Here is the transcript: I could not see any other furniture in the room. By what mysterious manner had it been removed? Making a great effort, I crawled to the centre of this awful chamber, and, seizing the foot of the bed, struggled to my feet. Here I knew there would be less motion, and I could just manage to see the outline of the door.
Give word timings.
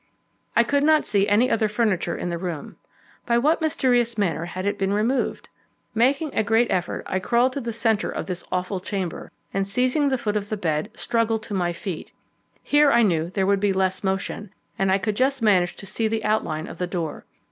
I 0.55 0.63
could 0.63 0.81
not 0.81 1.05
see 1.05 1.27
any 1.27 1.51
other 1.51 1.67
furniture 1.69 2.17
in 2.17 2.29
the 2.31 2.39
room. 2.39 2.75
By 3.27 3.37
what 3.37 3.61
mysterious 3.61 4.17
manner 4.17 4.45
had 4.45 4.65
it 4.65 4.79
been 4.79 4.93
removed? 4.93 5.47
Making 5.93 6.33
a 6.33 6.41
great 6.43 6.71
effort, 6.71 7.03
I 7.05 7.19
crawled 7.19 7.53
to 7.53 7.61
the 7.61 7.71
centre 7.71 8.09
of 8.09 8.25
this 8.25 8.43
awful 8.51 8.79
chamber, 8.79 9.31
and, 9.53 9.67
seizing 9.67 10.09
the 10.09 10.17
foot 10.17 10.35
of 10.35 10.49
the 10.49 10.57
bed, 10.57 10.89
struggled 10.95 11.43
to 11.43 11.53
my 11.53 11.71
feet. 11.71 12.13
Here 12.63 12.91
I 12.91 13.03
knew 13.03 13.29
there 13.29 13.45
would 13.45 13.59
be 13.59 13.73
less 13.73 14.03
motion, 14.03 14.49
and 14.79 14.91
I 14.91 14.97
could 14.97 15.15
just 15.15 15.43
manage 15.43 15.75
to 15.75 15.85
see 15.85 16.07
the 16.07 16.23
outline 16.25 16.65
of 16.65 16.79
the 16.79 16.87
door. 16.87 17.25